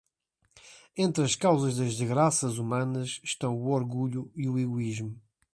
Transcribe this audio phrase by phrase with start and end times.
[0.97, 5.21] Entre as causas das desgraças humanas estão o orgulho e o egoísmo